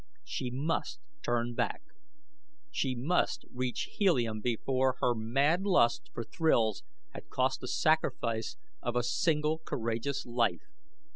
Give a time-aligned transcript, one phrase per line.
[0.23, 1.83] She must turn back!
[2.71, 6.81] She must reach Helium before her mad lust for thrills
[7.13, 10.63] had cost the sacrifice of a single courageous life!